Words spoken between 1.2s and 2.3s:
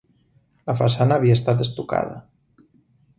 havia estat estucada.